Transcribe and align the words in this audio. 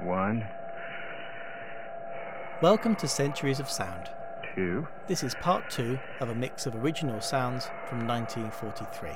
One, 0.00 0.46
Welcome 2.62 2.94
to 2.96 3.08
Centuries 3.08 3.60
of 3.60 3.68
Sound. 3.70 4.10
two, 4.54 4.86
This 5.06 5.22
is 5.22 5.34
part 5.36 5.70
two 5.70 5.98
of 6.20 6.28
a 6.30 6.34
mix 6.34 6.66
of 6.66 6.74
original 6.76 7.20
sounds 7.20 7.66
from 7.88 8.06
1943. 8.06 9.10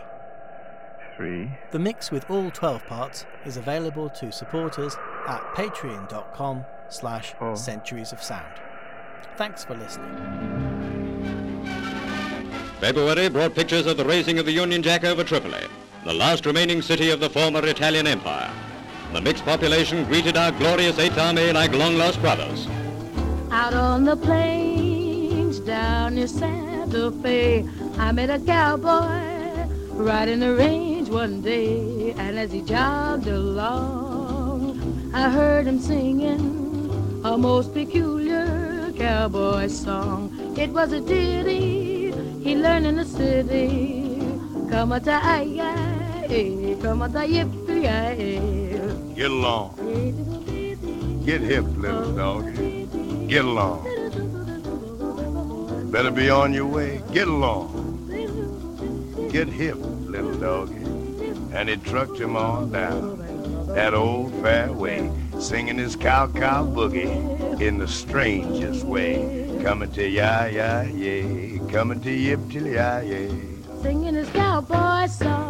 three, 1.16 1.50
The 1.70 1.78
mix 1.78 2.10
with 2.10 2.30
all 2.30 2.50
12 2.50 2.86
parts 2.86 3.26
is 3.44 3.56
available 3.56 4.08
to 4.10 4.30
supporters 4.32 4.96
at 5.26 5.40
patreon.com 5.54 6.64
slash 6.88 7.34
centuries 7.54 8.12
of 8.12 8.22
sound. 8.22 8.52
Thanks 9.36 9.64
for 9.64 9.74
listening. 9.76 10.14
February 12.80 13.28
brought 13.28 13.54
pictures 13.54 13.86
of 13.86 13.96
the 13.96 14.04
raising 14.04 14.38
of 14.38 14.46
the 14.46 14.52
Union 14.52 14.82
Jack 14.82 15.04
over 15.04 15.24
Tripoli, 15.24 15.66
the 16.04 16.14
last 16.14 16.46
remaining 16.46 16.80
city 16.82 17.10
of 17.10 17.20
the 17.20 17.28
former 17.30 17.64
Italian 17.66 18.06
Empire. 18.06 18.50
The 19.12 19.22
mixed 19.22 19.44
population 19.44 20.04
greeted 20.04 20.36
our 20.36 20.52
glorious 20.52 20.98
Army 21.16 21.50
like 21.52 21.72
long-lost 21.72 22.20
brothers. 22.20 22.68
Out 23.50 23.72
on 23.72 24.04
the 24.04 24.16
plains 24.16 25.60
down 25.60 26.18
in 26.18 26.28
Santa 26.28 27.10
Fe, 27.22 27.66
I 27.96 28.12
met 28.12 28.28
a 28.28 28.38
cowboy 28.38 29.66
riding 29.94 30.40
the 30.40 30.54
range 30.54 31.08
one 31.08 31.40
day. 31.40 32.12
And 32.18 32.38
as 32.38 32.52
he 32.52 32.60
jogged 32.60 33.26
along, 33.26 35.10
I 35.14 35.30
heard 35.30 35.66
him 35.66 35.80
singing 35.80 37.22
a 37.24 37.38
most 37.38 37.72
peculiar 37.72 38.92
cowboy 38.92 39.68
song. 39.68 40.54
It 40.58 40.70
was 40.70 40.92
a 40.92 41.00
ditty 41.00 42.12
he 42.42 42.56
learned 42.56 42.86
in 42.86 42.96
the 42.96 43.06
city. 43.06 44.20
Come 44.68 44.92
a 44.92 45.00
tie, 45.00 46.76
come 46.82 47.02
a 47.02 47.08
tie, 47.08 48.67
Get 49.18 49.32
along. 49.32 49.74
Get 51.26 51.40
hip, 51.40 51.64
little 51.76 52.14
dog. 52.14 52.54
Get 53.28 53.44
along. 53.44 53.82
Better 55.90 56.12
be 56.12 56.30
on 56.30 56.54
your 56.54 56.66
way. 56.66 57.02
Get 57.12 57.26
along. 57.26 58.06
Get 59.32 59.48
hip, 59.48 59.76
little 59.80 60.38
doggy. 60.38 60.84
And 61.52 61.68
he 61.68 61.74
trucked 61.78 62.16
him 62.16 62.36
on 62.36 62.70
down 62.70 63.66
that 63.74 63.92
old 63.92 64.32
fairway, 64.40 65.10
singing 65.40 65.78
his 65.78 65.96
cow 65.96 66.28
cow 66.28 66.64
boogie 66.64 67.60
in 67.60 67.78
the 67.78 67.88
strangest 67.88 68.84
way. 68.84 69.50
Coming 69.64 69.90
to 69.94 70.08
ya 70.08 70.44
ya 70.44 70.82
yay, 70.82 71.60
coming 71.72 72.00
to 72.02 72.12
yip 72.12 72.38
till 72.50 72.68
ya 72.68 72.98
yay. 73.00 73.32
singing 73.82 74.14
his 74.14 74.30
cowboy 74.30 75.06
songs. 75.06 75.47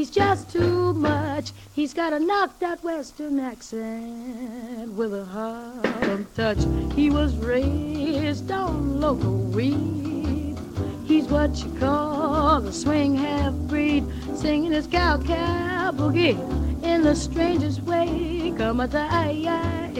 He's 0.00 0.10
just 0.10 0.50
too 0.50 0.94
much. 0.94 1.52
He's 1.74 1.92
got 1.92 2.14
a 2.14 2.18
knocked 2.18 2.62
out 2.62 2.82
western 2.82 3.38
accent 3.38 4.90
with 4.94 5.12
a 5.12 5.26
Harlem 5.26 6.26
touch. 6.34 6.56
He 6.94 7.10
was 7.10 7.36
raised 7.36 8.50
on 8.50 8.98
loco 8.98 9.28
weed. 9.28 10.56
He's 11.04 11.26
what 11.26 11.62
you 11.62 11.70
call 11.78 12.66
a 12.66 12.72
swing 12.72 13.14
half 13.14 13.52
breed, 13.68 14.06
singing 14.34 14.72
his 14.72 14.86
cow 14.86 15.18
cow 15.18 15.92
boogie 15.92 16.38
in 16.82 17.02
the 17.02 17.14
strangest 17.14 17.82
way. 17.82 18.54
Come 18.56 18.80
a 18.80 18.88
die, 18.88 19.92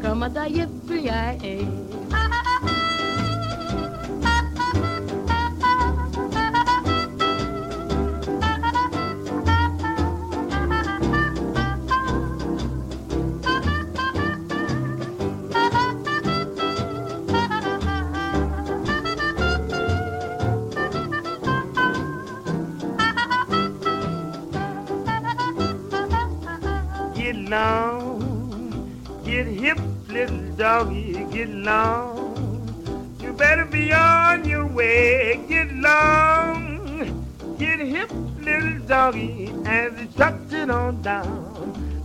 come 0.00 0.22
a 0.22 0.30
die, 0.30 0.48
yippee 0.48 1.95
Get 27.48 29.24
get 29.24 29.46
hip, 29.46 29.78
little 30.08 30.56
doggy, 30.56 31.12
get 31.30 31.48
long. 31.48 32.34
You 33.20 33.32
better 33.32 33.64
be 33.64 33.92
on 33.92 34.48
your 34.48 34.66
way. 34.66 35.40
Get 35.48 35.72
long, 35.72 37.24
get 37.56 37.78
hip, 37.78 38.10
little 38.40 38.80
doggy, 38.88 39.52
as 39.64 39.96
he 39.96 40.06
trucked 40.16 40.52
it 40.52 40.70
on 40.70 41.02
down 41.02 41.46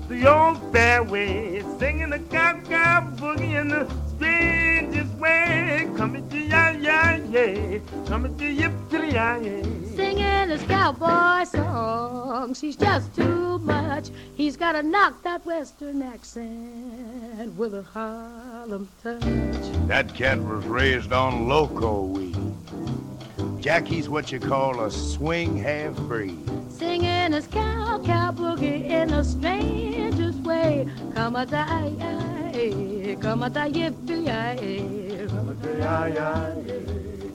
the 0.08 0.32
old 0.32 0.60
fairway, 0.72 1.64
singing 1.80 2.12
the 2.12 2.20
cow 2.20 2.60
cow 2.70 3.02
boogie 3.16 3.60
in 3.60 3.70
the 3.70 4.11
strangest 4.22 5.14
way. 5.16 5.90
Coming 5.98 6.30
to 6.30 6.38
ya 6.38 6.72
ya 6.72 7.18
yeah, 7.30 7.80
coming 8.08 8.38
to 8.38 8.46
yip 8.46 8.72
to 8.92 9.06
ya 9.06 9.38
yeah. 9.38 9.64
singing 9.96 10.50
his 10.50 10.62
cowboy 10.64 11.44
song, 11.44 12.54
she's 12.54 12.76
just 12.76 13.14
too 13.16 13.58
much. 13.60 14.10
He's 14.36 14.58
got 14.58 14.76
a 14.76 14.84
knock 14.84 15.24
that 15.24 15.46
western 15.46 16.02
accent 16.02 17.56
with 17.58 17.74
a 17.74 17.84
Harlem 17.84 18.90
touch. 19.02 19.22
That 19.88 20.14
cat 20.14 20.40
was 20.40 20.66
raised 20.66 21.12
on 21.12 21.48
loco 21.48 22.02
weed. 22.02 22.38
Jackie's 23.60 24.10
what 24.10 24.32
you 24.32 24.40
call 24.40 24.82
a 24.82 24.92
swing 24.92 25.58
half 25.58 25.96
breed. 26.10 26.40
Singing 26.82 27.34
his 27.34 27.46
cow 27.46 28.02
cow 28.04 28.32
boogie 28.32 28.90
in 28.90 29.10
the 29.10 29.22
strangest 29.24 30.40
way. 30.40 30.90
Come 31.14 31.36
a 31.36 31.46
die, 31.46 31.94
come 33.22 33.44
a 33.44 33.50
die, 33.52 33.70
Come 33.70 34.02
ya 34.18 34.56
yeah, 34.58 35.28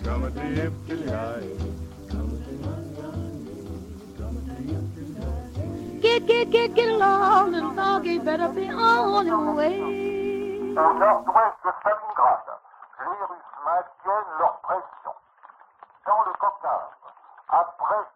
come 0.02 0.32
yeah. 1.06 1.40
Get, 6.02 6.26
get, 6.26 6.50
get, 6.50 6.74
get 6.74 6.88
along, 6.88 7.52
little 7.52 7.70
doggy. 7.70 8.18
Better 8.18 8.48
be 8.48 8.68
on 8.68 9.26
your 9.28 9.54
way. 9.54 9.78
Stalingrad, 10.74 11.54
les 13.70 14.24
leur 14.40 14.58
pression. 14.66 15.14
Dans 16.04 16.22
le 16.26 16.32
Caucase, 16.32 17.05
après 17.48 18.06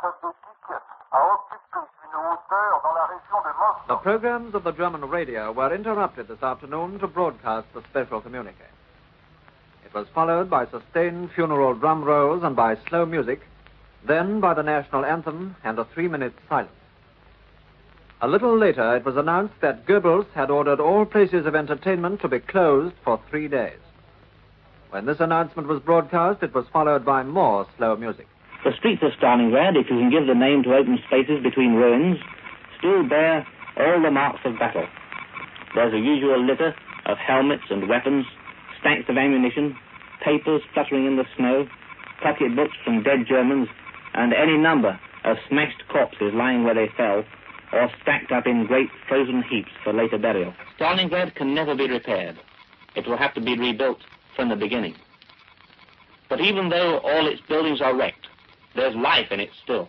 soviétique 0.00 0.80
a 1.12 1.20
occupé 1.34 1.80
une 2.04 2.16
hauteur 2.16 2.80
dans 2.82 2.94
la 2.94 3.06
région 3.06 3.38
de 3.44 3.50
The 3.88 3.96
programs 4.02 4.54
of 4.54 4.64
the 4.64 4.72
German 4.72 5.04
radio 5.08 5.52
were 5.52 5.74
interrupted 5.74 6.28
this 6.28 6.42
afternoon 6.42 6.98
to 7.00 7.06
broadcast 7.06 7.66
the 7.74 7.82
special 7.90 8.20
communique. 8.20 8.70
It 9.84 9.92
was 9.94 10.06
followed 10.14 10.48
by 10.48 10.66
sustained 10.66 11.30
funeral 11.32 11.74
drum 11.74 12.04
rolls 12.04 12.42
and 12.44 12.54
by 12.54 12.76
slow 12.88 13.04
music, 13.04 13.40
then 14.06 14.40
by 14.40 14.54
the 14.54 14.62
national 14.62 15.04
anthem 15.04 15.56
and 15.64 15.78
a 15.78 15.84
three 15.84 16.08
minute 16.08 16.34
silence. 16.48 16.70
A 18.22 18.28
little 18.28 18.56
later, 18.56 18.96
it 18.96 19.04
was 19.04 19.16
announced 19.16 19.54
that 19.62 19.86
Goebbels 19.86 20.26
had 20.34 20.50
ordered 20.50 20.78
all 20.78 21.06
places 21.06 21.46
of 21.46 21.54
entertainment 21.54 22.20
to 22.20 22.28
be 22.28 22.38
closed 22.38 22.94
for 23.02 23.18
three 23.30 23.48
days. 23.48 23.80
When 24.90 25.06
this 25.06 25.20
announcement 25.20 25.68
was 25.68 25.80
broadcast, 25.80 26.42
it 26.42 26.52
was 26.52 26.66
followed 26.72 27.04
by 27.04 27.22
more 27.22 27.64
slow 27.78 27.94
music. 27.94 28.26
The 28.64 28.72
streets 28.76 29.02
of 29.04 29.12
Stalingrad, 29.12 29.76
if 29.76 29.88
you 29.88 29.96
can 29.96 30.10
give 30.10 30.26
the 30.26 30.34
name 30.34 30.64
to 30.64 30.74
open 30.74 30.98
spaces 31.06 31.40
between 31.44 31.74
ruins, 31.74 32.18
still 32.76 33.08
bear 33.08 33.46
all 33.76 34.02
the 34.02 34.10
marks 34.10 34.40
of 34.44 34.58
battle. 34.58 34.86
There's 35.76 35.94
a 35.94 35.98
usual 35.98 36.44
litter 36.44 36.74
of 37.06 37.18
helmets 37.18 37.70
and 37.70 37.88
weapons, 37.88 38.26
stacks 38.80 39.08
of 39.08 39.16
ammunition, 39.16 39.78
papers 40.24 40.60
fluttering 40.74 41.06
in 41.06 41.16
the 41.16 41.24
snow, 41.36 41.68
pocketbooks 42.20 42.76
from 42.84 43.04
dead 43.04 43.26
Germans, 43.28 43.68
and 44.14 44.34
any 44.34 44.58
number 44.58 44.98
of 45.22 45.36
smashed 45.48 45.86
corpses 45.88 46.34
lying 46.34 46.64
where 46.64 46.74
they 46.74 46.90
fell, 46.96 47.24
or 47.72 47.88
stacked 48.02 48.32
up 48.32 48.44
in 48.44 48.66
great 48.66 48.90
frozen 49.06 49.44
heaps 49.44 49.70
for 49.84 49.92
later 49.92 50.18
burial. 50.18 50.52
Stalingrad 50.76 51.36
can 51.36 51.54
never 51.54 51.76
be 51.76 51.88
repaired. 51.88 52.36
It 52.96 53.06
will 53.06 53.16
have 53.16 53.34
to 53.34 53.40
be 53.40 53.56
rebuilt 53.56 54.00
from 54.40 54.48
the 54.48 54.56
beginning. 54.56 54.94
But 56.30 56.40
even 56.40 56.70
though 56.70 56.96
all 57.00 57.26
its 57.26 57.42
buildings 57.42 57.82
are 57.82 57.94
wrecked, 57.94 58.26
there's 58.74 58.96
life 58.96 59.30
in 59.30 59.38
it 59.38 59.50
still. 59.62 59.86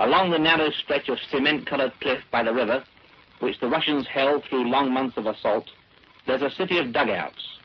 Along 0.00 0.32
the 0.32 0.38
narrow 0.38 0.70
stretch 0.82 1.08
of 1.08 1.18
cement-colored 1.30 1.92
cliff 2.00 2.18
by 2.32 2.42
the 2.42 2.52
river, 2.52 2.82
which 3.38 3.60
the 3.60 3.68
Russians 3.68 4.08
held 4.08 4.42
through 4.44 4.68
long 4.68 4.92
months 4.92 5.16
of 5.16 5.26
assault, 5.26 5.70
there's 6.26 6.42
a 6.42 6.50
city 6.50 6.78
of 6.78 6.92
dugouts. 6.92 7.60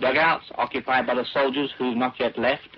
Dugouts 0.00 0.46
occupied 0.54 1.06
by 1.06 1.14
the 1.14 1.26
soldiers 1.26 1.70
who've 1.76 1.94
not 1.94 2.18
yet 2.18 2.38
left, 2.38 2.70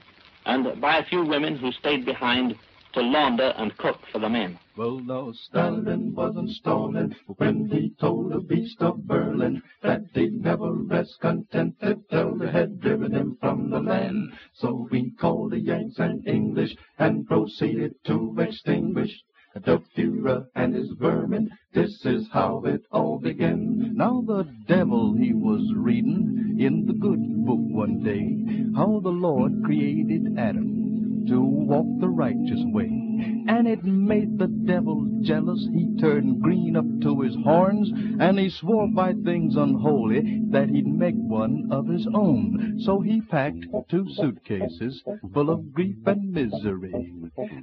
and 0.44 0.80
by 0.80 0.98
a 0.98 1.04
few 1.04 1.24
women 1.24 1.56
who 1.56 1.70
stayed 1.70 2.04
behind 2.04 2.56
to 2.98 3.04
launder 3.04 3.54
and 3.56 3.76
cook 3.76 4.00
for 4.10 4.18
the 4.18 4.28
men. 4.28 4.58
Well, 4.76 4.98
no, 4.98 5.32
Stalin 5.32 6.16
wasn't 6.16 6.50
stalling 6.50 7.14
when 7.36 7.68
he 7.68 7.92
told 8.00 8.32
the 8.32 8.40
beast 8.40 8.82
of 8.82 9.06
Berlin 9.06 9.62
that 9.82 10.12
they'd 10.14 10.42
never 10.42 10.72
rest 10.72 11.20
contented 11.20 12.02
till 12.10 12.36
they 12.36 12.50
had 12.50 12.80
driven 12.80 13.12
him 13.12 13.36
from 13.40 13.70
the 13.70 13.78
land. 13.78 14.32
So 14.54 14.88
we 14.90 15.12
called 15.12 15.52
the 15.52 15.60
Yanks 15.60 16.00
and 16.00 16.26
English 16.26 16.74
and 16.98 17.24
proceeded 17.24 17.94
to 18.06 18.34
extinguish 18.36 19.22
The 19.54 19.80
Führer 19.96 20.46
and 20.56 20.74
his 20.74 20.90
vermin, 20.98 21.50
this 21.72 22.04
is 22.04 22.28
how 22.32 22.64
it 22.64 22.82
all 22.90 23.20
began. 23.20 23.96
Now 23.96 24.22
the 24.26 24.44
devil 24.66 25.14
he 25.14 25.32
was 25.32 25.72
reading 25.76 26.56
in 26.58 26.86
the 26.86 26.94
good 26.94 27.46
book 27.46 27.60
one 27.60 28.02
day 28.02 28.36
how 28.76 28.98
the 28.98 29.10
Lord 29.10 29.62
created 29.64 30.36
Adam 30.36 30.88
to 31.28 31.40
walk 31.40 31.86
the 32.00 32.08
righteous 32.08 32.62
way. 32.72 33.08
And 33.48 33.66
it 33.66 33.82
made 33.84 34.38
the 34.38 34.46
devil 34.46 35.06
jealous. 35.22 35.66
He 35.72 35.96
turned 36.00 36.40
green 36.40 36.76
up 36.76 36.84
to 37.02 37.20
his 37.20 37.34
horns, 37.42 37.90
and 38.20 38.38
he 38.38 38.48
swore 38.50 38.88
by 38.88 39.14
things 39.24 39.56
unholy 39.56 40.42
that 40.50 40.68
he'd 40.68 40.86
make 40.86 41.16
one 41.16 41.68
of 41.70 41.88
his 41.88 42.06
own. 42.14 42.78
So 42.84 43.00
he 43.00 43.20
packed 43.20 43.66
two 43.88 44.06
suitcases 44.14 45.02
full 45.32 45.50
of 45.50 45.72
grief 45.72 45.96
and 46.06 46.32
misery. 46.32 47.12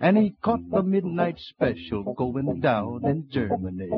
And 0.02 0.18
he 0.18 0.36
caught 0.42 0.70
the 0.70 0.84
midnight 0.84 1.40
special 1.40 2.14
going 2.16 2.60
down 2.60 3.06
in 3.06 3.28
Germany. 3.30 3.90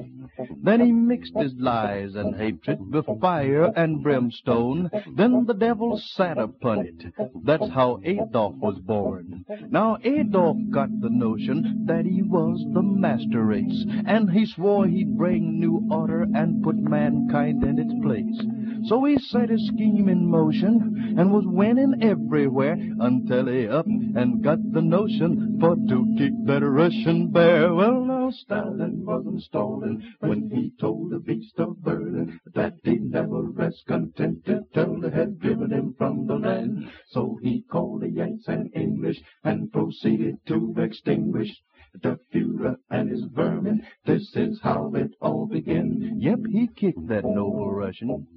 Then 0.61 0.81
he 0.81 0.91
mixed 0.91 1.35
his 1.37 1.53
lies 1.57 2.15
and 2.15 2.35
hatred 2.35 2.79
with 2.91 3.05
fire 3.19 3.71
and 3.75 4.03
brimstone. 4.03 4.89
Then 5.15 5.45
the 5.45 5.53
devil 5.53 5.97
sat 5.97 6.37
upon 6.37 6.85
it. 6.85 7.13
That's 7.43 7.69
how 7.69 7.99
Adolf 8.03 8.55
was 8.57 8.79
born. 8.79 9.45
Now 9.69 9.97
Adolf 10.03 10.57
got 10.69 10.89
the 11.01 11.09
notion 11.09 11.83
that 11.85 12.05
he 12.05 12.21
was 12.21 12.65
the 12.73 12.81
master 12.81 13.43
race, 13.43 13.85
and 14.05 14.31
he 14.31 14.45
swore 14.45 14.87
he'd 14.87 15.17
bring 15.17 15.59
new 15.59 15.87
order 15.91 16.23
and 16.33 16.63
put 16.63 16.77
mankind 16.77 17.63
in 17.63 17.79
its 17.79 17.93
place. 18.01 18.87
So 18.87 19.03
he 19.03 19.17
set 19.17 19.49
his 19.49 19.67
scheme 19.67 20.07
in 20.07 20.25
motion 20.27 21.15
and 21.17 21.33
was 21.33 21.45
winning 21.45 22.01
everywhere 22.01 22.77
until 22.99 23.47
he 23.47 23.67
up 23.67 23.87
and 23.87 24.43
got 24.43 24.59
the 24.71 24.81
notion 24.81 25.57
for 25.59 25.75
to 25.75 26.15
kick 26.17 26.33
that 26.45 26.63
Russian 26.63 27.29
bear. 27.29 27.73
Well, 27.73 28.05
now 28.05 28.29
Stalin 28.29 29.03
wasn't 29.17 29.41
when 30.19 30.47
he 30.51 30.69
told 30.79 31.09
the 31.09 31.17
beast 31.17 31.57
of 31.59 31.81
Berlin 31.81 32.39
that 32.53 32.75
he'd 32.83 33.01
never 33.01 33.41
rest 33.41 33.83
contented 33.87 34.71
till 34.71 34.99
they 34.99 35.09
had 35.09 35.39
driven 35.39 35.71
him 35.71 35.95
from 35.97 36.27
the 36.27 36.35
land. 36.35 36.87
So 37.07 37.39
he 37.41 37.63
called 37.63 38.01
the 38.01 38.11
Yanks 38.11 38.47
and 38.47 38.69
English 38.75 39.19
and 39.43 39.71
proceeded 39.71 40.37
to 40.45 40.75
extinguish 40.77 41.63
the 41.99 42.19
And 42.89 43.09
his 43.09 43.23
vermin. 43.33 43.83
This 44.05 44.35
is 44.35 44.59
how 44.61 44.91
it 44.93 45.11
all 45.21 45.47
began. 45.47 46.17
Yep, 46.19 46.39
he 46.51 46.67
kicked 46.67 47.07
that 47.07 47.25
noble 47.25 47.71
Russian. 47.71 48.27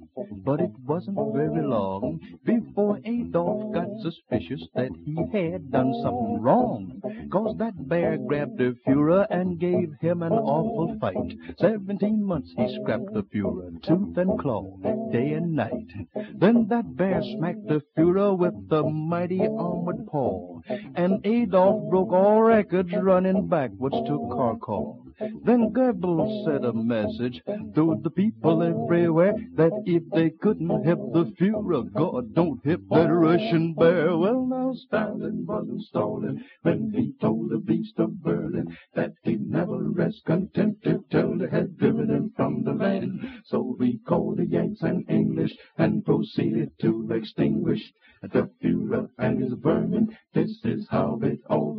But 0.43 0.59
it 0.59 0.71
wasn't 0.85 1.33
very 1.33 1.65
long 1.65 2.19
before 2.43 2.99
Adolf 3.05 3.73
got 3.73 3.87
suspicious 4.01 4.67
that 4.75 4.91
he 5.05 5.15
had 5.31 5.71
done 5.71 5.93
something 6.01 6.41
wrong. 6.41 7.01
Cause 7.31 7.55
that 7.57 7.87
bear 7.87 8.17
grabbed 8.17 8.57
the 8.57 8.75
Führer 8.85 9.25
and 9.29 9.59
gave 9.59 9.93
him 10.01 10.21
an 10.23 10.33
awful 10.33 10.97
fight. 10.99 11.37
Seventeen 11.59 12.23
months 12.23 12.51
he 12.57 12.77
scrapped 12.81 13.13
the 13.13 13.23
Führer, 13.23 13.81
tooth 13.83 14.17
and 14.17 14.37
claw, 14.39 14.77
day 15.11 15.33
and 15.33 15.53
night. 15.55 15.87
Then 16.35 16.67
that 16.69 16.95
bear 16.97 17.21
smacked 17.21 17.67
the 17.67 17.81
Führer 17.95 18.37
with 18.37 18.69
the 18.69 18.83
mighty 18.83 19.41
armored 19.41 20.07
paw. 20.07 20.59
And 20.95 21.25
Adolf 21.25 21.89
broke 21.89 22.11
all 22.11 22.41
records 22.41 22.91
running 22.93 23.47
backwards 23.91 24.07
to 24.07 24.17
Kharkov. 24.33 24.97
Then 25.43 25.71
Goebbels 25.71 26.45
sent 26.45 26.65
a 26.65 26.73
message 26.73 27.41
to 27.75 27.99
the 28.01 28.09
people 28.09 28.63
everywhere 28.63 29.33
that 29.55 29.83
if 29.85 30.03
they 30.09 30.29
couldn't 30.29 30.83
hit 30.83 30.97
the 31.13 31.25
Führer, 31.39 31.91
God 31.93 32.33
don't 32.33 32.63
hit 32.63 32.89
that 32.89 33.11
Russian 33.11 33.73
bear. 33.73 34.17
Well, 34.17 34.45
now 34.45 34.73
Stalin 34.73 35.45
wasn't 35.45 35.83
stalling 35.83 36.43
when 36.63 36.91
he 36.95 37.13
told 37.21 37.49
the 37.49 37.59
beast 37.59 37.99
of 37.99 38.23
Berlin 38.23 38.75
that 38.95 39.13
he'd 39.23 39.47
never 39.47 39.77
rest 39.77 40.25
contented 40.25 41.03
till 41.11 41.37
they 41.37 41.49
had 41.49 41.77
driven 41.77 42.09
him 42.09 42.31
from 42.35 42.63
the 42.63 42.73
land. 42.73 43.19
So 43.45 43.75
we 43.77 43.99
called 43.99 44.37
the 44.37 44.45
Yanks 44.45 44.81
and 44.81 45.07
English 45.09 45.55
and 45.77 46.05
proceeded 46.05 46.71
to 46.79 47.11
extinguish 47.11 47.93
the 48.21 48.49
Führer 48.63 49.09
and 49.17 49.41
his 49.41 49.53
vermin. 49.53 50.15
This 50.33 50.63
is 50.63 50.87
how 50.89 51.19
it 51.23 51.39
all 51.49 51.70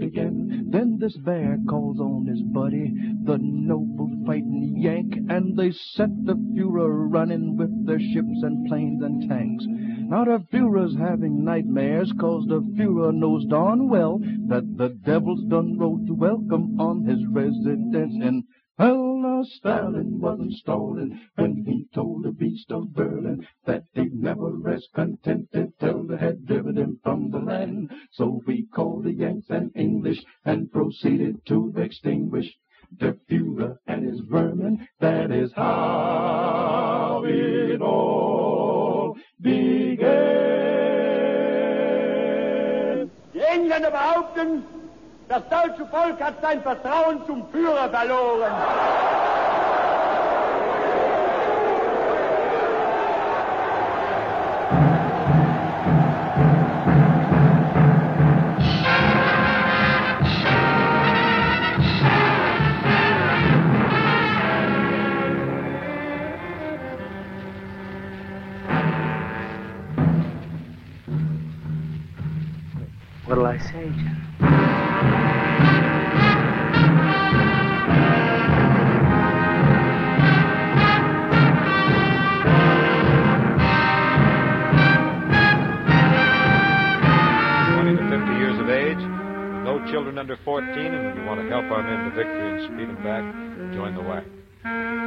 this 1.02 1.16
bear 1.16 1.58
calls 1.68 1.98
on 1.98 2.24
his 2.26 2.40
buddy, 2.42 2.94
the 3.24 3.36
noble 3.36 4.08
fighting 4.24 4.72
Yank, 4.76 5.12
and 5.28 5.58
they 5.58 5.72
set 5.72 6.10
the 6.24 6.34
Führer 6.34 7.12
running 7.12 7.56
with 7.56 7.86
their 7.86 7.98
ships 7.98 8.38
and 8.42 8.68
planes 8.68 9.02
and 9.02 9.28
tanks. 9.28 9.64
Now 9.66 10.24
the 10.24 10.46
Führer's 10.52 10.96
having 10.96 11.44
nightmares, 11.44 12.12
cause 12.20 12.46
the 12.46 12.60
Führer 12.78 13.12
knows 13.12 13.44
darn 13.46 13.88
well 13.88 14.20
that 14.46 14.76
the 14.76 14.90
devil's 15.04 15.42
done 15.46 15.76
to 15.76 16.14
welcome 16.14 16.78
on 16.80 17.04
his 17.04 17.26
residence 17.26 18.14
in 18.22 18.44
Well, 18.78 19.16
now 19.16 19.42
Stalin 19.42 20.18
wasn't 20.18 20.54
stalling 20.54 21.20
when 21.34 21.64
he 21.66 21.86
told 21.94 22.24
the 22.24 22.32
beast 22.32 22.72
of 22.72 22.94
Berlin 22.94 23.46
that 23.66 23.84
he'd 23.92 24.14
never 24.14 24.50
rest 24.50 24.88
contented 24.94 25.74
till 25.78 26.04
they 26.04 26.16
had 26.16 26.46
driven 26.46 26.76
him 26.76 26.98
from 27.02 27.30
the 27.30 27.38
land. 27.38 27.90
So 28.12 28.40
we 28.46 28.64
called 28.74 29.04
the 29.04 29.12
Yanks 29.12 29.50
and 29.50 29.70
English 29.74 30.24
and 30.44 30.72
proceeded 30.72 31.44
to 31.46 31.74
extinguish 31.76 32.56
the 32.98 33.18
Führer 33.28 33.76
and 33.86 34.04
his 34.04 34.20
vermin. 34.20 34.88
That 35.00 35.30
is 35.30 35.52
how 35.52 37.22
it 37.26 37.82
all 37.82 39.16
began. 39.40 40.50
Die 43.34 43.40
Engländer 43.40 43.90
behaupten, 43.90 44.81
das 45.32 45.48
deutsche 45.48 45.86
Volk 45.86 46.20
hat 46.20 46.34
sein 46.42 46.60
Vertrauen 46.60 47.24
zum 47.26 47.48
Führer 47.50 47.88
verloren. 47.88 48.52
What'll 73.26 73.46
I 73.46 73.56
say, 73.56 73.90
John? 73.96 74.61
Twenty 87.72 87.96
to 87.96 88.04
fifty 88.10 88.34
years 88.38 88.58
of 88.60 88.68
age, 88.70 88.98
no 89.64 89.84
children 89.90 90.18
under 90.18 90.36
14, 90.44 90.68
and 90.68 91.18
you 91.18 91.24
want 91.26 91.40
to 91.40 91.48
help 91.48 91.64
our 91.70 91.82
men 91.82 92.10
to 92.10 92.16
victory 92.16 92.52
and 92.52 92.64
speed 92.66 92.88
them 92.88 93.02
back, 93.02 93.24
join 93.74 93.94
the 93.94 94.02
WAC. 94.02 94.24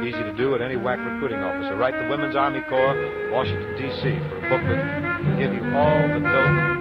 Easy 0.04 0.22
to 0.22 0.32
do 0.36 0.54
at 0.54 0.60
any 0.60 0.76
WAC 0.76 0.98
recruiting 1.14 1.40
office. 1.40 1.72
Write 1.78 1.94
the 1.96 2.08
Women's 2.10 2.36
Army 2.36 2.60
Corps, 2.68 3.30
Washington, 3.32 3.76
D.C. 3.80 4.02
for 4.28 4.36
a 4.36 4.48
booklet 4.50 4.76
to 5.24 5.36
give 5.40 5.54
you 5.54 5.64
all 5.74 6.08
the 6.08 6.20
dope 6.20 6.75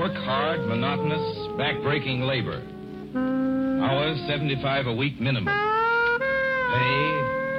work 0.00 0.16
hard, 0.24 0.64
monotonous, 0.66 1.46
back-breaking 1.58 2.22
labor. 2.22 2.62
Hours 3.84 4.18
75 4.26 4.86
a 4.86 4.94
week 4.94 5.20
minimum. 5.20 5.52
Pay, 5.52 5.60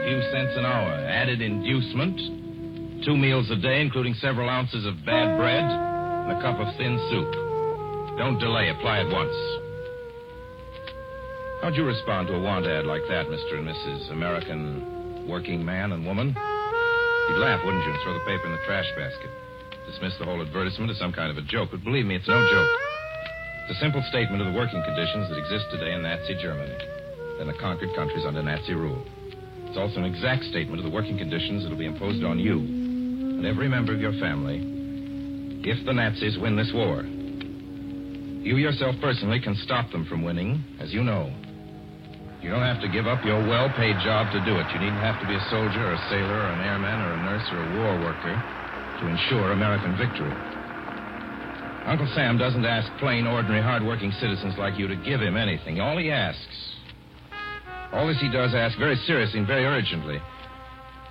few 0.10 0.20
cents 0.34 0.58
an 0.58 0.66
hour. 0.66 0.90
Added 1.06 1.40
inducement, 1.40 3.06
two 3.06 3.16
meals 3.16 3.52
a 3.52 3.58
day, 3.58 3.82
including 3.82 4.16
several 4.16 4.50
ounces 4.50 4.88
of 4.88 4.96
bad 5.06 5.38
bread 5.38 5.62
and 5.62 6.32
a 6.32 6.42
cup 6.42 6.58
of 6.58 6.76
thin 6.78 6.98
soup. 7.12 7.32
Don't 8.18 8.40
delay. 8.40 8.70
Apply 8.70 9.02
at 9.02 9.14
once. 9.14 9.36
How'd 11.62 11.76
you 11.76 11.86
respond 11.86 12.28
to 12.30 12.34
a 12.34 12.42
want 12.42 12.66
ad 12.66 12.88
like 12.88 13.04
that, 13.08 13.28
Mr. 13.28 13.60
and 13.60 13.68
Mrs. 13.70 14.12
American 14.12 15.28
working 15.28 15.64
man 15.64 15.92
and 15.92 16.04
woman? 16.04 16.30
You'd 16.30 17.38
laugh, 17.38 17.64
wouldn't 17.64 17.86
you, 17.86 17.92
and 17.92 18.02
throw 18.02 18.16
the 18.16 18.26
paper 18.26 18.48
in 18.48 18.54
the 18.54 18.66
trash 18.66 18.90
basket. 18.98 19.30
Dismiss 19.92 20.16
the 20.20 20.26
whole 20.26 20.42
advertisement 20.42 20.90
as 20.90 20.98
some 21.00 21.12
kind 21.12 21.28
of 21.28 21.36
a 21.36 21.46
joke, 21.52 21.68
but 21.70 21.84
believe 21.84 22.06
me, 22.06 22.16
it's 22.16 22.28
no 22.28 22.40
joke. 22.40 22.72
It's 23.68 23.76
a 23.76 23.82
simple 23.84 24.02
statement 24.08 24.40
of 24.40 24.48
the 24.48 24.58
working 24.58 24.82
conditions 24.88 25.28
that 25.28 25.36
exist 25.36 25.68
today 25.68 25.92
in 25.92 26.02
Nazi 26.02 26.40
Germany 26.40 26.80
and 27.44 27.50
the 27.50 27.60
conquered 27.60 27.92
countries 27.94 28.24
under 28.24 28.42
Nazi 28.42 28.72
rule. 28.72 29.04
It's 29.68 29.76
also 29.76 30.00
an 30.00 30.06
exact 30.06 30.46
statement 30.48 30.80
of 30.80 30.88
the 30.88 30.96
working 30.96 31.18
conditions 31.18 31.64
that 31.64 31.70
will 31.70 31.78
be 31.78 31.92
imposed 31.92 32.24
on 32.24 32.40
you 32.40 32.60
and 32.60 33.46
every 33.46 33.68
member 33.68 33.92
of 33.94 34.00
your 34.00 34.14
family 34.16 34.64
if 35.68 35.86
the 35.86 35.92
Nazis 35.92 36.40
win 36.40 36.56
this 36.56 36.72
war. 36.74 37.04
You 37.04 38.56
yourself 38.64 38.96
personally 39.02 39.42
can 39.42 39.60
stop 39.68 39.92
them 39.92 40.06
from 40.08 40.24
winning, 40.24 40.64
as 40.80 40.94
you 40.94 41.04
know. 41.04 41.36
You 42.40 42.50
don't 42.50 42.64
have 42.64 42.80
to 42.80 42.88
give 42.88 43.08
up 43.08 43.26
your 43.26 43.44
well 43.44 43.68
paid 43.76 44.00
job 44.00 44.32
to 44.32 44.40
do 44.40 44.56
it. 44.56 44.72
You 44.72 44.80
needn't 44.80 45.04
have 45.04 45.20
to 45.20 45.28
be 45.28 45.36
a 45.36 45.44
soldier 45.52 45.84
or 45.84 45.94
a 46.00 46.04
sailor 46.08 46.48
or 46.48 46.56
an 46.56 46.62
airman 46.64 47.02
or 47.02 47.12
a 47.12 47.18
nurse 47.18 47.44
or 47.52 47.60
a 47.60 47.70
war 47.76 48.00
worker 48.00 48.61
to 49.02 49.08
ensure 49.08 49.52
American 49.52 49.98
victory. 49.98 50.32
Uncle 51.86 52.08
Sam 52.14 52.38
doesn't 52.38 52.64
ask 52.64 52.92
plain, 53.00 53.26
ordinary, 53.26 53.62
hard-working 53.62 54.12
citizens 54.14 54.54
like 54.58 54.78
you 54.78 54.88
to 54.88 54.96
give 54.96 55.20
him 55.20 55.36
anything. 55.36 55.82
All 55.82 55.98
he 55.98 56.12
asks, 56.12 56.76
all 57.92 58.08
this 58.08 58.22
he 58.22 58.30
does 58.30 58.54
ask 58.54 58.78
very 58.78 58.96
seriously 59.08 59.40
and 59.40 59.48
very 59.48 59.66
urgently, 59.66 60.22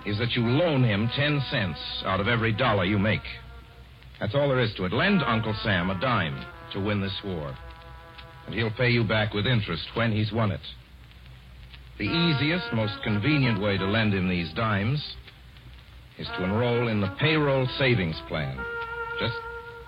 is 0.06 0.16
that 0.18 0.32
you 0.32 0.46
loan 0.46 0.84
him 0.84 1.10
ten 1.16 1.42
cents 1.50 1.78
out 2.04 2.20
of 2.20 2.28
every 2.28 2.52
dollar 2.52 2.84
you 2.84 2.98
make. 2.98 3.20
That's 4.20 4.34
all 4.34 4.48
there 4.48 4.60
is 4.60 4.72
to 4.74 4.84
it. 4.84 4.92
Lend 4.92 5.22
Uncle 5.22 5.54
Sam 5.62 5.90
a 5.90 6.00
dime 6.00 6.44
to 6.72 6.80
win 6.80 7.00
this 7.00 7.18
war. 7.24 7.56
And 8.46 8.54
he'll 8.54 8.70
pay 8.70 8.90
you 8.90 9.02
back 9.02 9.34
with 9.34 9.46
interest 9.46 9.84
when 9.94 10.12
he's 10.12 10.32
won 10.32 10.52
it. 10.52 10.60
The 11.98 12.04
easiest, 12.04 12.72
most 12.72 12.94
convenient 13.02 13.60
way 13.60 13.76
to 13.76 13.84
lend 13.84 14.14
him 14.14 14.28
these 14.28 14.52
dimes 14.54 15.04
is 16.20 16.28
to 16.36 16.44
enroll 16.44 16.88
in 16.88 17.00
the 17.00 17.08
payroll 17.18 17.66
savings 17.78 18.20
plan. 18.28 18.54
Just 19.18 19.34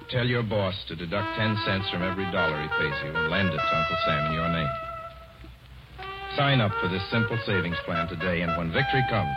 tell 0.09 0.27
your 0.27 0.43
boss 0.43 0.75
to 0.89 0.97
deduct 0.97 1.37
10 1.37 1.59
cents 1.67 1.91
from 1.93 2.03
every 2.03 2.25
dollar 2.33 2.57
he 2.63 2.69
pays 2.81 2.97
you 3.05 3.13
and 3.13 3.31
lend 3.31 3.49
it 3.53 3.61
to 3.61 3.77
Uncle 3.77 3.97
Sam 4.07 4.27
in 4.27 4.33
your 4.33 4.49
name. 4.49 4.73
Sign 6.35 6.63
up 6.63 6.73
for 6.81 6.89
this 6.89 7.03
simple 7.11 7.39
savings 7.45 7.77
plan 7.85 8.09
today, 8.09 8.41
and 8.41 8.57
when 8.57 8.73
victory 8.73 9.05
comes, 9.11 9.37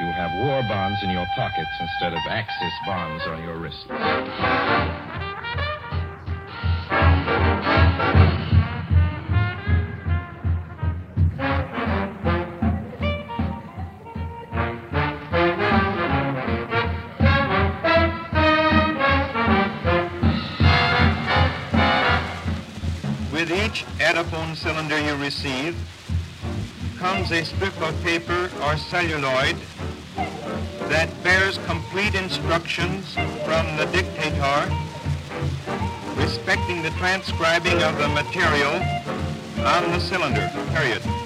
you'll 0.00 0.12
have 0.12 0.34
war 0.42 0.60
bonds 0.66 0.98
in 1.04 1.10
your 1.10 1.26
pockets 1.36 1.70
instead 1.78 2.12
of 2.14 2.20
Axis 2.28 2.74
bonds 2.84 3.22
on 3.28 3.42
your 3.44 3.58
wrists. 3.58 5.29
Ediphone 24.10 24.56
cylinder 24.56 25.00
you 25.00 25.14
receive 25.14 25.76
comes 26.98 27.30
a 27.30 27.44
strip 27.44 27.80
of 27.80 27.94
paper 28.02 28.50
or 28.64 28.76
celluloid 28.76 29.54
that 30.90 31.08
bears 31.22 31.58
complete 31.58 32.16
instructions 32.16 33.14
from 33.14 33.76
the 33.76 33.88
dictator 33.92 34.68
respecting 36.16 36.82
the 36.82 36.90
transcribing 36.98 37.80
of 37.84 37.96
the 37.98 38.08
material 38.08 38.74
on 39.64 39.92
the 39.92 40.00
cylinder, 40.00 40.50
period. 40.74 41.19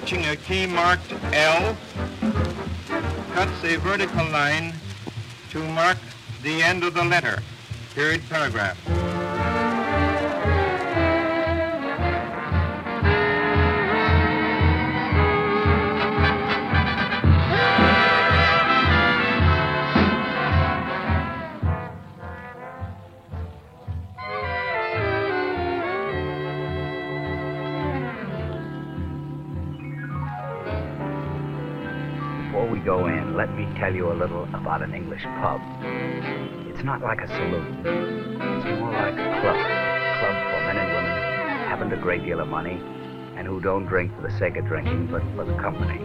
Touching 0.00 0.26
a 0.26 0.34
key 0.34 0.66
marked 0.66 1.14
L, 1.32 1.76
cuts 3.32 3.62
a 3.62 3.76
vertical 3.76 4.28
line 4.30 4.74
to 5.50 5.62
mark 5.68 5.96
the 6.42 6.60
end 6.64 6.82
of 6.82 6.94
the 6.94 7.04
letter, 7.04 7.40
period 7.94 8.20
paragraph. 8.28 8.93
Tell 33.84 33.94
you 33.94 34.10
a 34.10 34.14
little 34.14 34.44
about 34.54 34.80
an 34.80 34.94
English 34.94 35.22
pub. 35.42 35.60
It's 36.70 36.82
not 36.82 37.02
like 37.02 37.20
a 37.20 37.28
saloon. 37.28 37.82
It's 37.84 38.80
more 38.80 38.90
like 38.90 39.12
a 39.12 39.40
club. 39.42 39.56
A 39.56 40.16
club 40.20 40.36
for 40.48 40.60
men 40.64 40.78
and 40.78 40.88
women 40.96 41.12
who 41.12 41.68
haven't 41.68 41.92
a 41.92 41.98
great 41.98 42.24
deal 42.24 42.40
of 42.40 42.48
money 42.48 42.80
and 43.36 43.46
who 43.46 43.60
don't 43.60 43.84
drink 43.84 44.16
for 44.16 44.22
the 44.22 44.38
sake 44.38 44.56
of 44.56 44.64
drinking, 44.64 45.08
but 45.08 45.20
for 45.36 45.44
the 45.44 45.52
company. 45.58 46.00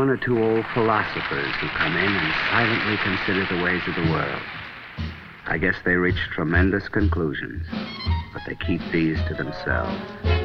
One 0.00 0.08
or 0.08 0.16
two 0.16 0.42
old 0.42 0.64
philosophers 0.72 1.54
who 1.60 1.68
come 1.76 1.94
in 1.94 2.16
and 2.16 2.32
silently 2.48 2.96
consider 2.96 3.44
the 3.44 3.62
ways 3.62 3.82
of 3.86 3.94
the 3.94 4.10
world. 4.10 4.40
I 5.44 5.58
guess 5.58 5.74
they 5.84 5.92
reach 5.96 6.16
tremendous 6.32 6.88
conclusions, 6.88 7.66
but 8.32 8.40
they 8.46 8.54
keep 8.54 8.80
these 8.92 9.22
to 9.28 9.34
themselves. 9.34 10.39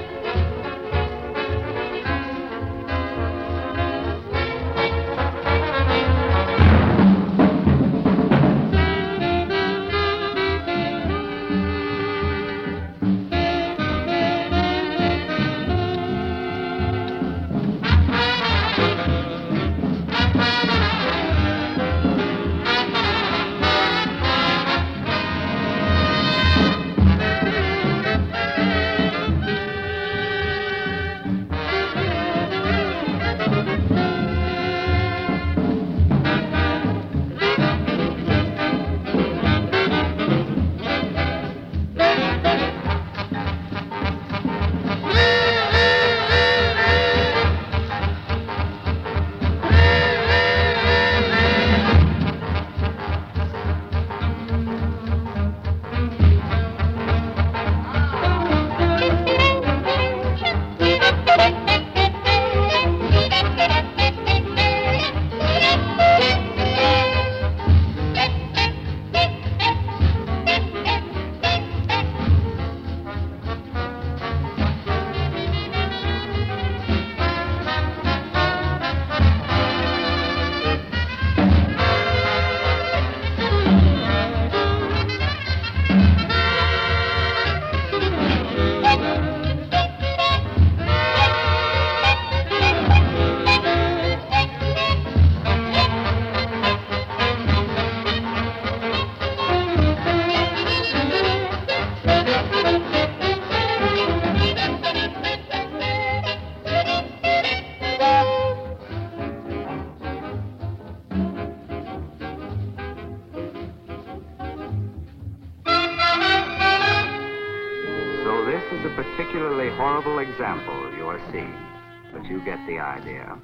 The 122.65 122.79
idea. 122.79 123.37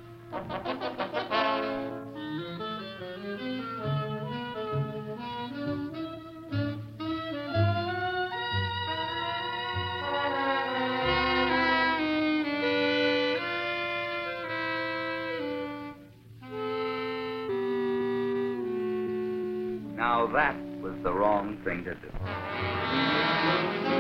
Now 19.95 20.27
that 20.33 20.55
was 20.81 20.93
the 21.03 21.13
wrong 21.13 21.57
thing 21.63 21.83
to 21.83 21.93
do. 21.95 23.90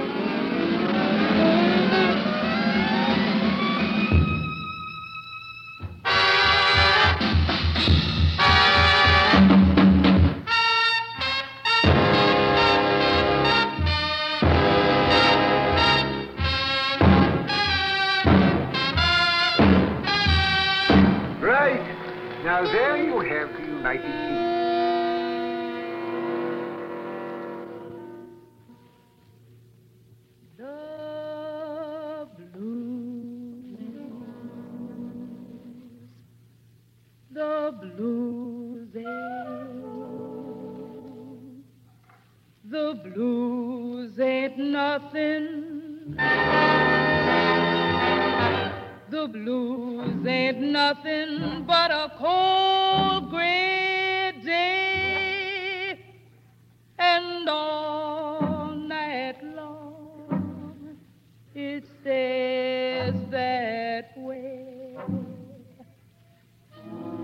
It 61.81 61.87
stays 62.01 63.13
that 63.29 64.17
way. 64.17 64.97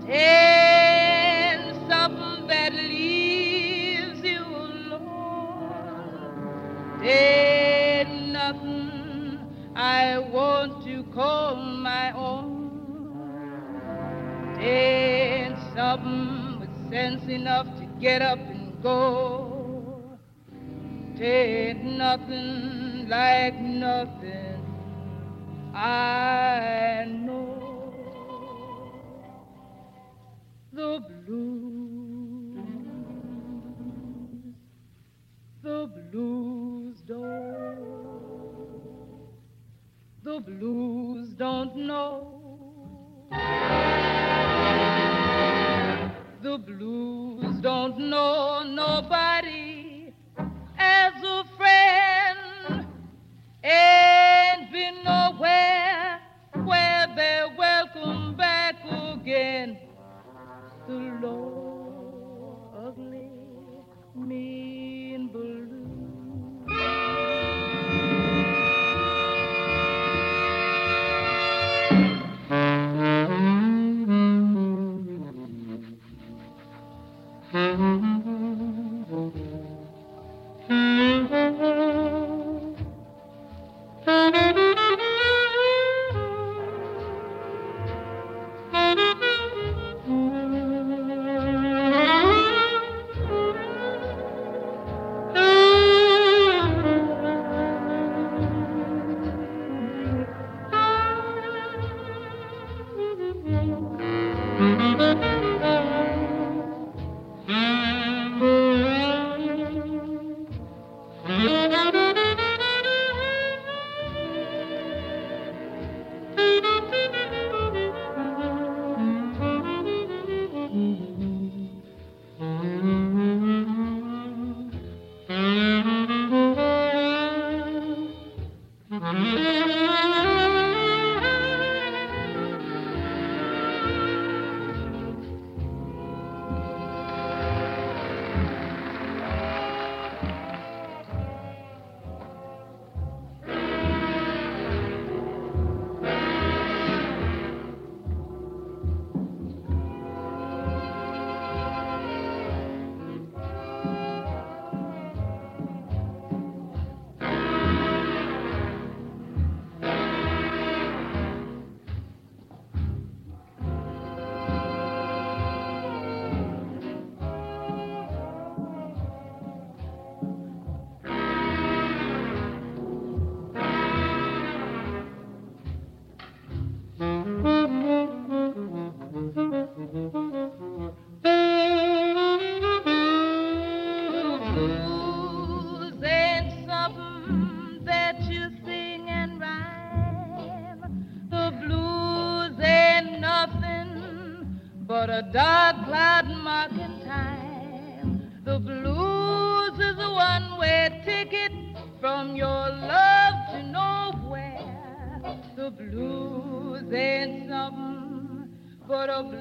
And 0.08 1.76
something 1.88 2.46
that 2.48 2.72
leaves 2.74 4.22
you 4.24 4.40
alone. 4.40 5.80
Ain't 7.02 8.32
nothing 8.32 9.40
I 9.76 10.18
want 10.18 10.84
to 10.86 11.04
call 11.14 11.56
my 11.56 12.12
own. 12.12 12.56
Ain't 14.58 15.58
something 15.74 16.60
with 16.60 16.90
sense 16.90 17.28
enough 17.28 17.66
to 17.78 17.86
get 18.00 18.22
up 18.22 18.38
and 18.38 18.82
go. 18.82 20.18
Ain't 21.20 21.84
nothing 21.84 23.08
like 23.08 23.60
nothing 23.60 24.47
I 25.80 26.74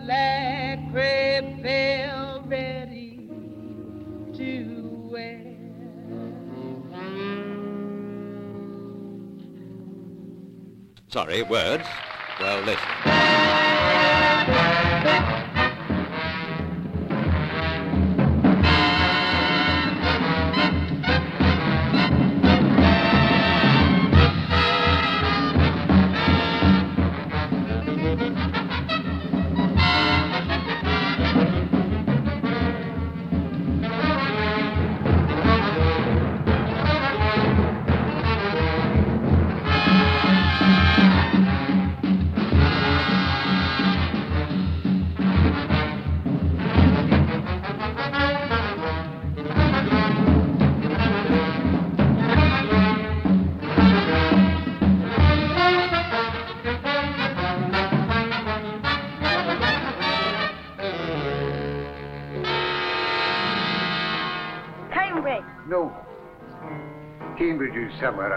black 0.07 0.79
ready 0.93 2.07
to 4.33 5.09
wear. 5.11 5.53
Sorry, 11.09 11.43
words. 11.43 11.83
Well, 12.39 12.61
listen. 12.61 12.87
somewhere 67.99 68.36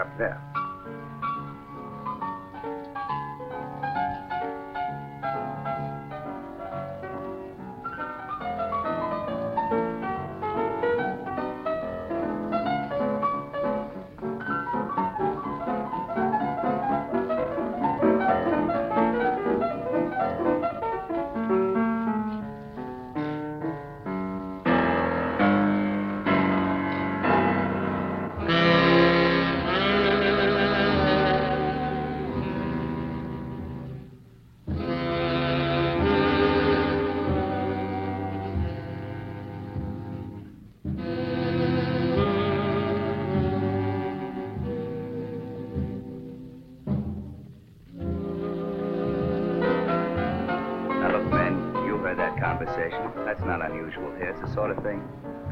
sort 54.53 54.71
of 54.71 54.83
thing 54.83 55.01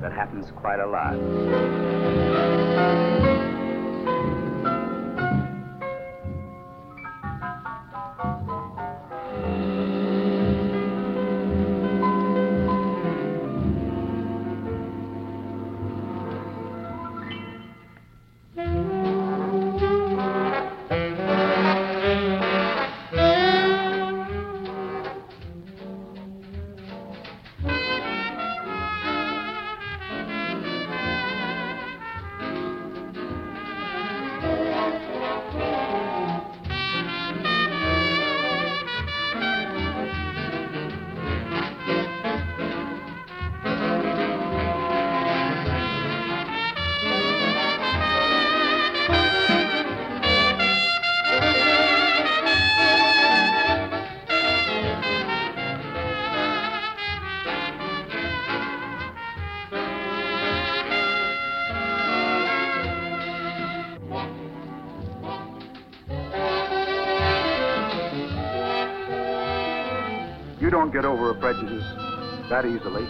that 0.01 0.11
happens 0.11 0.51
quite 0.51 0.79
a 0.79 0.87
lot. 0.87 1.15
Don't 70.89 71.03
get 71.03 71.05
over 71.05 71.29
a 71.29 71.35
prejudice 71.35 71.85
that 72.49 72.65
easily. 72.65 73.05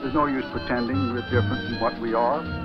There's 0.00 0.12
no 0.12 0.26
use 0.26 0.44
pretending 0.50 1.12
we're 1.12 1.22
different 1.30 1.68
from 1.68 1.80
what 1.80 2.00
we 2.00 2.14
are. 2.14 2.59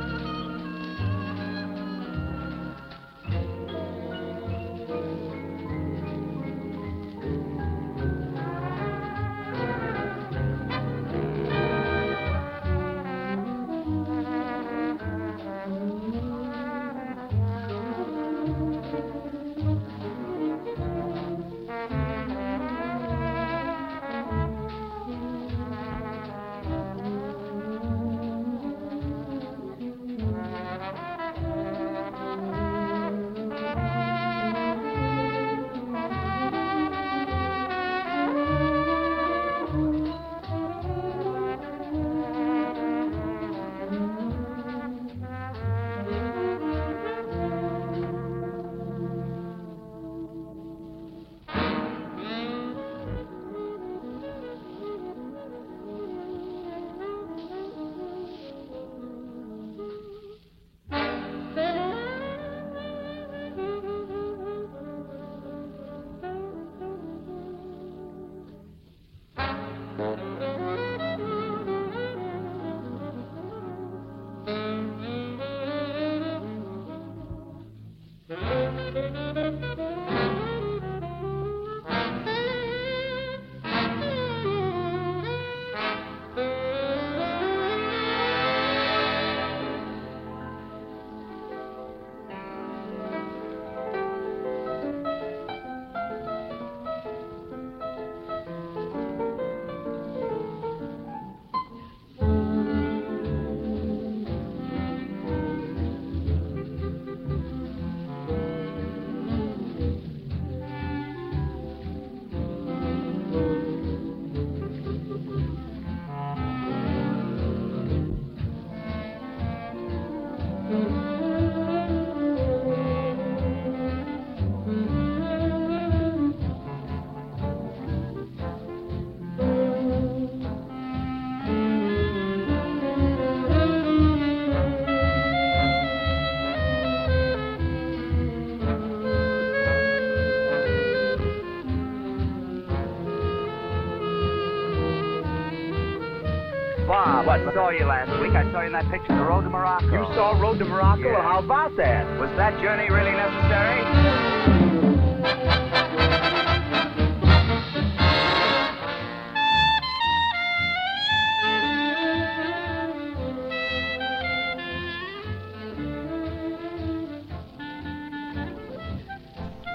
Saw 147.55 147.69
you 147.69 147.85
last 147.85 148.11
week. 148.21 148.33
I 148.33 148.51
saw 148.51 148.59
you 148.59 148.67
in 148.67 148.73
that 148.73 148.91
picture, 148.91 149.15
The 149.15 149.23
Road 149.23 149.43
to 149.43 149.49
Morocco. 149.49 149.85
You 149.85 150.13
saw 150.13 150.37
Road 150.37 150.59
to 150.59 150.65
Morocco? 150.65 151.03
Yeah. 151.03 151.13
Well, 151.13 151.21
how 151.21 151.39
about 151.39 151.73
that? 151.77 152.05
Was 152.19 152.29
that 152.35 152.59
journey 152.61 152.89
really 152.91 153.11
necessary? 153.11 153.79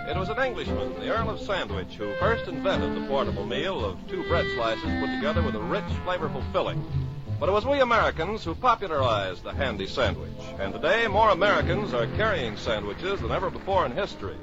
It 0.07 0.19
was 0.19 0.29
an 0.29 0.39
Englishman, 0.39 1.01
the 1.01 1.09
Earl 1.09 1.31
of 1.31 1.41
Sandwich, 1.41 1.95
who 1.95 2.13
first 2.17 2.47
invented 2.47 2.95
the 2.95 3.07
portable 3.07 3.47
meal 3.47 3.83
of 3.83 3.97
two 4.07 4.23
bread 4.29 4.45
slices 4.55 4.85
put 5.01 5.07
together 5.15 5.41
with 5.41 5.55
a 5.55 5.61
rich, 5.61 5.85
flavorful 6.05 6.45
filling. 6.53 6.85
But 7.41 7.49
it 7.49 7.53
was 7.53 7.65
we 7.65 7.81
Americans 7.81 8.45
who 8.45 8.55
popularized 8.55 9.45
the 9.45 9.55
handy 9.55 9.87
sandwich. 9.87 10.29
And 10.59 10.75
today, 10.75 11.09
more 11.09 11.31
Americans 11.31 11.95
are 11.95 12.07
carrying 12.09 12.55
sandwiches 12.59 13.19
than 13.23 13.31
ever 13.31 13.49
before 13.49 13.87
in 13.87 13.93
history. 13.93 14.37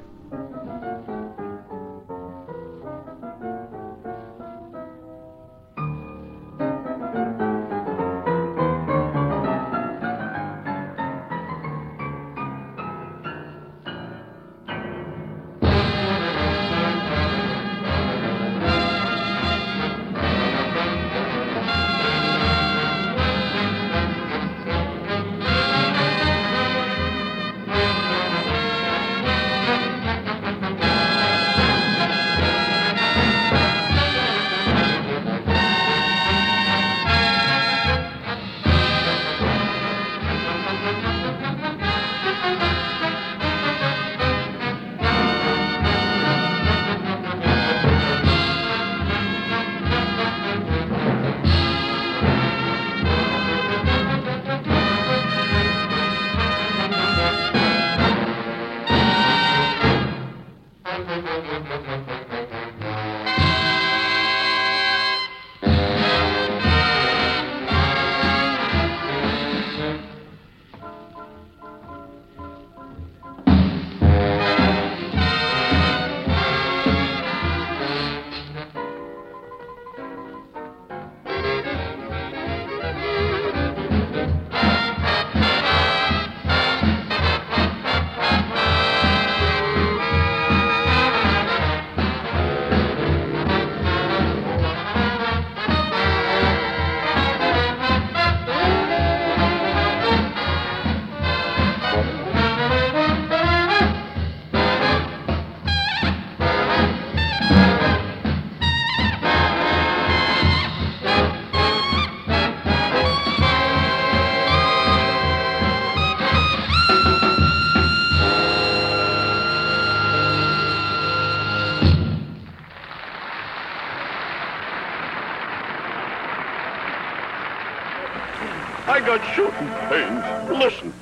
Got 129.08 129.34
shooting 129.34 129.70
pains. 129.88 130.22
Listen. 130.50 130.92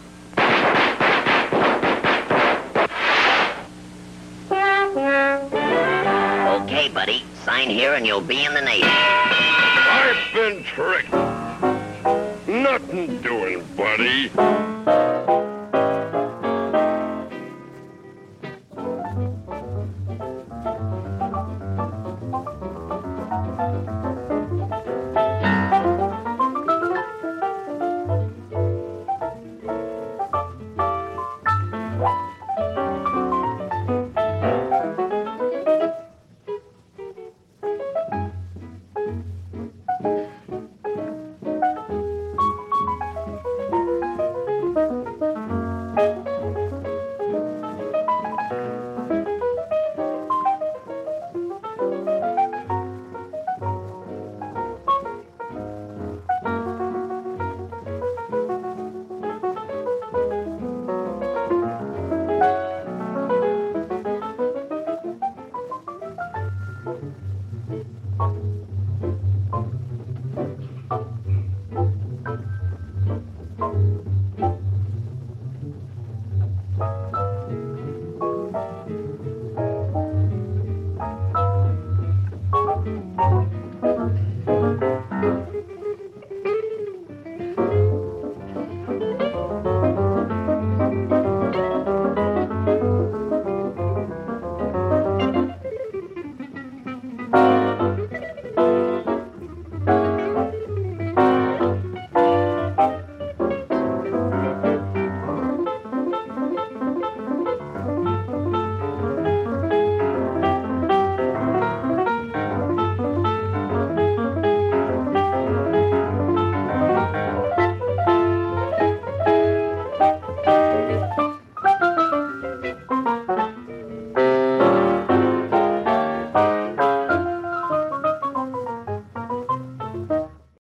Okay, 6.62 6.88
buddy. 6.88 7.24
Sign 7.44 7.68
here 7.68 7.94
and 7.94 8.06
you'll 8.06 8.20
be 8.20 8.44
in 8.44 8.54
the 8.54 8.60
Navy. 8.60 8.84
I've 8.86 10.32
been 10.32 10.62
tricked. 10.62 11.12
Nothing 12.46 13.20
doing, 13.22 13.64
buddy. 13.76 14.30